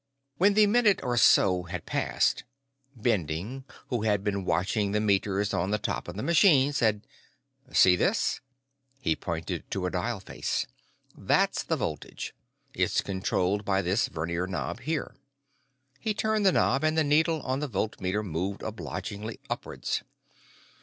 When 0.39 0.55
the 0.55 0.65
"minute 0.65 0.99
or 1.03 1.15
so" 1.15 1.61
had 1.65 1.85
passed, 1.85 2.43
Bending, 2.95 3.65
who 3.89 4.01
had 4.01 4.23
been 4.23 4.45
watching 4.45 4.93
the 4.93 4.99
meters 4.99 5.53
on 5.53 5.69
the 5.69 5.77
top 5.77 6.07
of 6.07 6.15
the 6.15 6.23
machine, 6.23 6.73
said: 6.73 7.05
"See 7.71 7.95
this?" 7.95 8.41
He 8.99 9.15
pointed 9.15 9.63
at 9.71 9.75
a 9.79 9.89
dial 9.91 10.19
face. 10.19 10.65
"That's 11.15 11.61
the 11.61 11.75
voltage. 11.75 12.33
It's 12.73 13.01
controlled 13.01 13.63
by 13.63 13.83
this 13.83 14.07
vernier 14.07 14.47
knob 14.47 14.79
here." 14.79 15.13
He 15.99 16.15
turned 16.15 16.47
the 16.47 16.51
knob, 16.51 16.83
and 16.83 16.97
the 16.97 17.03
needle 17.03 17.39
on 17.43 17.59
the 17.59 17.69
voltmeter 17.69 18.23
moved 18.25 18.63
obligingly 18.63 19.39
upwards. 19.51 20.01